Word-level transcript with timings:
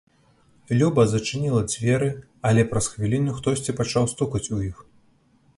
Люба 0.79 1.03
зачыніла 1.11 1.61
дзверы, 1.71 2.09
але 2.53 2.61
праз 2.71 2.85
хвіліну 2.95 3.31
хтосьці 3.41 3.79
пачаў 3.81 4.03
стукаць 4.15 4.49
у 4.59 4.65
іх. 4.71 4.77